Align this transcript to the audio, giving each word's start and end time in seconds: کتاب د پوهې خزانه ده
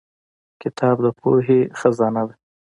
کتاب 0.61 0.95
د 1.05 1.07
پوهې 1.19 1.59
خزانه 1.79 2.23
ده 2.27 2.33